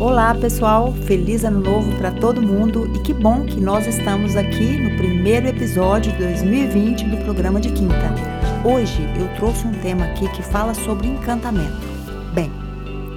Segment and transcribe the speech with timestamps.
[0.00, 0.94] Olá, pessoal!
[0.94, 5.46] Feliz Ano Novo para todo mundo e que bom que nós estamos aqui no primeiro
[5.46, 8.08] episódio de 2020 do programa de quinta.
[8.64, 11.76] Hoje eu trouxe um tema aqui que fala sobre encantamento.
[12.32, 12.50] Bem,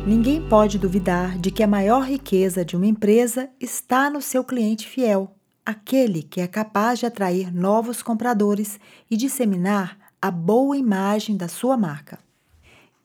[0.06, 4.86] ninguém pode duvidar de que a maior riqueza de uma empresa está no seu cliente
[4.86, 5.34] fiel,
[5.66, 8.78] aquele que é capaz de atrair novos compradores
[9.10, 12.20] e disseminar a boa imagem da sua marca.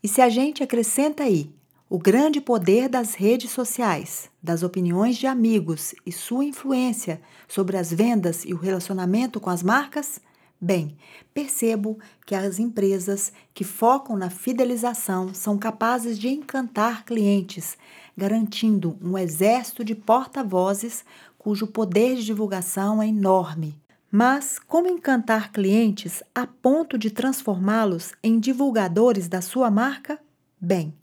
[0.02, 1.56] E se a gente acrescenta aí
[1.90, 7.92] o grande poder das redes sociais, das opiniões de amigos e sua influência sobre as
[7.92, 10.20] vendas e o relacionamento com as marcas,
[10.60, 10.96] bem,
[11.32, 17.78] percebo que as empresas que focam na fidelização são capazes de encantar clientes,
[18.16, 21.04] garantindo um exército de porta-vozes
[21.38, 23.80] cujo poder de divulgação é enorme
[24.10, 30.18] mas como encantar clientes a ponto de transformá-los em divulgadores da sua marca?
[30.58, 30.94] Bem,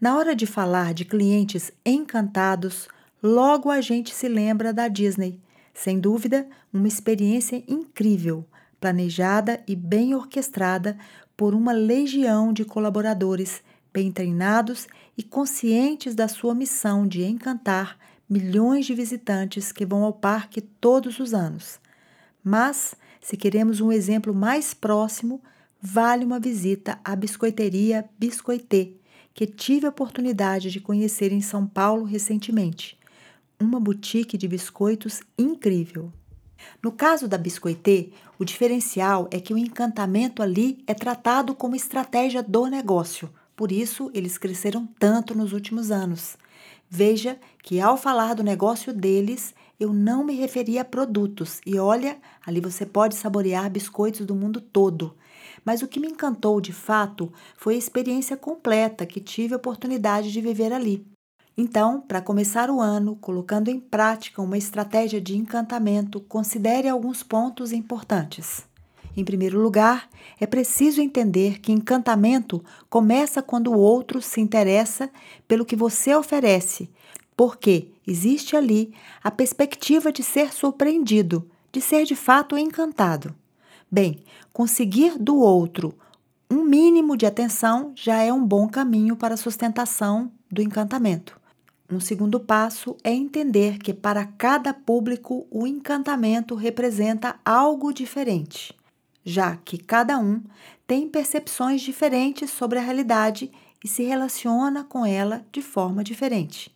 [0.00, 2.88] na hora de falar de clientes encantados,
[3.22, 5.40] logo a gente se lembra da Disney.
[5.74, 8.44] Sem dúvida, uma experiência incrível,
[8.80, 10.96] planejada e bem orquestrada
[11.36, 18.86] por uma legião de colaboradores bem treinados e conscientes da sua missão de encantar milhões
[18.86, 21.80] de visitantes que vão ao parque todos os anos.
[22.44, 25.40] Mas, se queremos um exemplo mais próximo,
[25.80, 28.97] vale uma visita à biscoiteria Biscoitê,
[29.38, 32.98] que tive a oportunidade de conhecer em São Paulo recentemente.
[33.56, 36.12] Uma boutique de biscoitos incrível.
[36.82, 42.42] No caso da Biscoitê, o diferencial é que o encantamento ali é tratado como estratégia
[42.42, 43.30] do negócio.
[43.54, 46.36] Por isso, eles cresceram tanto nos últimos anos.
[46.90, 51.60] Veja que ao falar do negócio deles, eu não me referi a produtos.
[51.64, 55.14] E olha, ali você pode saborear biscoitos do mundo todo.
[55.68, 60.32] Mas o que me encantou de fato foi a experiência completa que tive a oportunidade
[60.32, 61.06] de viver ali.
[61.58, 67.70] Então, para começar o ano, colocando em prática uma estratégia de encantamento, considere alguns pontos
[67.70, 68.66] importantes.
[69.14, 70.08] Em primeiro lugar,
[70.40, 75.10] é preciso entender que encantamento começa quando o outro se interessa
[75.46, 76.88] pelo que você oferece,
[77.36, 83.34] porque existe ali a perspectiva de ser surpreendido, de ser de fato encantado.
[83.90, 84.22] Bem,
[84.52, 85.94] conseguir do outro
[86.50, 91.38] um mínimo de atenção já é um bom caminho para a sustentação do encantamento.
[91.90, 98.74] Um segundo passo é entender que para cada público o encantamento representa algo diferente,
[99.24, 100.42] já que cada um
[100.86, 103.50] tem percepções diferentes sobre a realidade
[103.82, 106.74] e se relaciona com ela de forma diferente.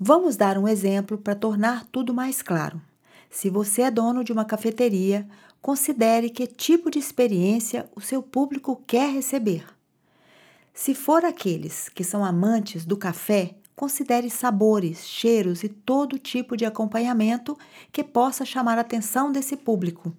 [0.00, 2.80] Vamos dar um exemplo para tornar tudo mais claro.
[3.30, 5.26] Se você é dono de uma cafeteria,
[5.64, 9.64] considere que tipo de experiência o seu público quer receber.
[10.74, 16.66] Se for aqueles que são amantes do café, considere sabores, cheiros e todo tipo de
[16.66, 17.56] acompanhamento
[17.90, 20.14] que possa chamar a atenção desse público.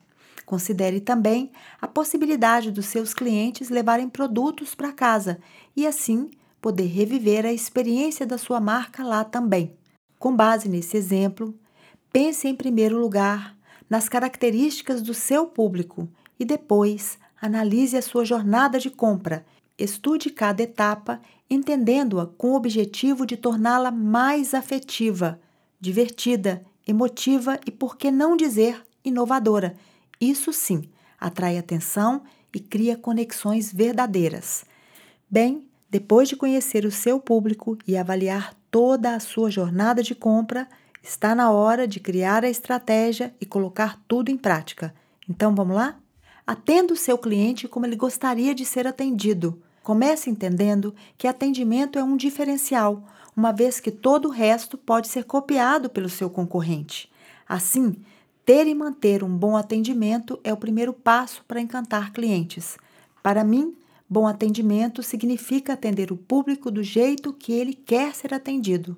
[0.48, 5.38] Considere também a possibilidade dos seus clientes levarem produtos para casa
[5.76, 9.78] e assim poder reviver a experiência da sua marca lá também.
[10.18, 11.54] Com base nesse exemplo,
[12.12, 13.55] pense em primeiro lugar
[13.90, 16.10] nas características do seu público
[16.40, 19.46] e depois analise a sua jornada de compra.
[19.78, 25.40] Estude cada etapa, entendendo-a com o objetivo de torná-la mais afetiva,
[25.80, 29.76] divertida, emotiva e, por que não dizer, inovadora.
[30.20, 34.66] Isso sim atrai atenção e cria conexões verdadeiras.
[35.30, 40.68] Bem, depois de conhecer o seu público e avaliar toda a sua jornada de compra,
[41.06, 44.94] está na hora de criar a estratégia e colocar tudo em prática.
[45.30, 46.00] Então vamos lá?
[46.48, 49.62] Atenda o seu cliente como ele gostaria de ser atendido.
[49.84, 53.04] Comece entendendo que atendimento é um diferencial,
[53.38, 57.12] uma vez que todo o resto pode ser copiado pelo seu concorrente.
[57.48, 57.96] Assim,
[58.44, 62.78] ter e manter um bom atendimento é o primeiro passo para encantar clientes.
[63.22, 63.76] Para mim,
[64.08, 68.96] Bom atendimento significa atender o público do jeito que ele quer ser atendido.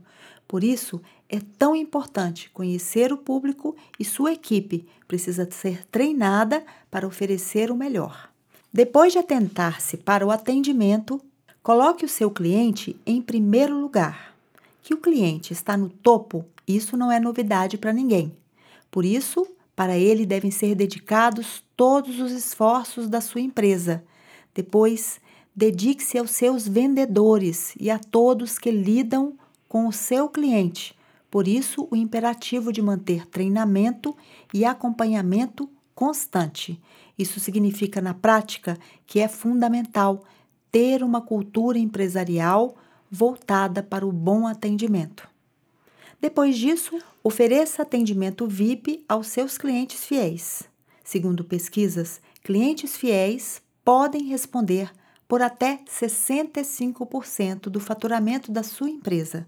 [0.47, 7.07] Por isso, é tão importante conhecer o público e sua equipe precisa ser treinada para
[7.07, 8.29] oferecer o melhor.
[8.71, 11.19] Depois de atentar-se para o atendimento,
[11.61, 14.35] coloque o seu cliente em primeiro lugar.
[14.81, 18.35] Que o cliente está no topo, isso não é novidade para ninguém.
[18.89, 19.45] Por isso,
[19.75, 24.03] para ele devem ser dedicados todos os esforços da sua empresa
[24.57, 25.21] depois,
[25.55, 29.36] dedique-se aos seus vendedores e a todos que lidam
[29.67, 30.95] com o seu cliente.
[31.29, 34.15] Por isso, o imperativo de manter treinamento
[34.53, 36.81] e acompanhamento constante.
[37.17, 40.23] Isso significa, na prática, que é fundamental
[40.71, 42.75] ter uma cultura empresarial
[43.09, 45.27] voltada para o bom atendimento.
[46.19, 50.63] Depois disso, ofereça atendimento VIP aos seus clientes fiéis.
[51.03, 54.91] Segundo pesquisas, clientes fiéis podem responder
[55.27, 59.47] por até 65% do faturamento da sua empresa.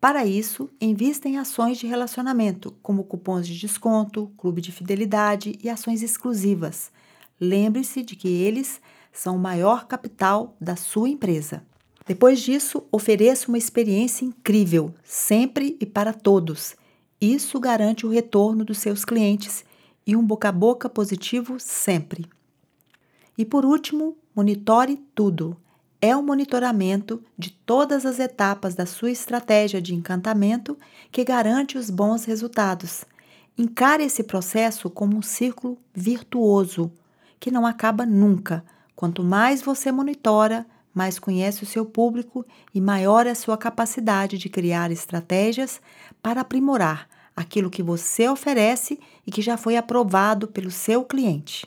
[0.00, 5.68] Para isso, invista em ações de relacionamento, como cupons de desconto, clube de fidelidade e
[5.68, 6.90] ações exclusivas.
[7.38, 8.80] Lembre-se de que eles
[9.12, 11.62] são o maior capital da sua empresa.
[12.06, 16.74] Depois disso, ofereça uma experiência incrível, sempre e para todos.
[17.20, 19.66] Isso garante o retorno dos seus clientes
[20.06, 22.24] e um boca a boca positivo sempre.
[23.36, 25.58] E por último, monitore tudo.
[26.02, 30.78] É o monitoramento de todas as etapas da sua estratégia de encantamento
[31.12, 33.04] que garante os bons resultados.
[33.58, 36.90] Encare esse processo como um círculo virtuoso,
[37.38, 38.64] que não acaba nunca.
[38.96, 44.38] Quanto mais você monitora, mais conhece o seu público e maior é a sua capacidade
[44.38, 45.82] de criar estratégias
[46.22, 51.66] para aprimorar aquilo que você oferece e que já foi aprovado pelo seu cliente.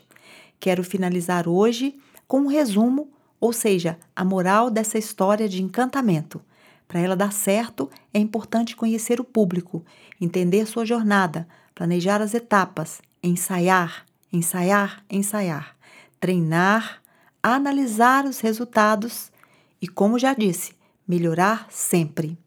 [0.58, 1.96] Quero finalizar hoje
[2.26, 3.08] com um resumo,
[3.44, 6.40] ou seja, a moral dessa história de encantamento.
[6.88, 9.84] Para ela dar certo, é importante conhecer o público,
[10.18, 15.76] entender sua jornada, planejar as etapas, ensaiar, ensaiar, ensaiar,
[16.18, 17.02] treinar,
[17.42, 19.30] analisar os resultados
[19.78, 20.72] e, como já disse,
[21.06, 22.38] melhorar sempre.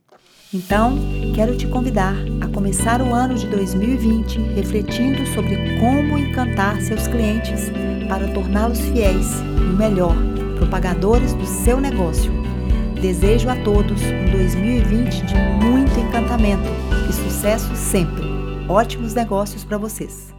[0.52, 0.98] Então,
[1.36, 7.70] quero te convidar a começar o ano de 2020 refletindo sobre como encantar seus clientes
[8.10, 10.16] para torná-los fiéis e, melhor,
[10.57, 12.31] propagadores do seu negócio.
[13.01, 16.69] Desejo a todos um 2020 de muito encantamento
[17.09, 18.25] e sucesso sempre.
[18.68, 20.37] Ótimos negócios para vocês!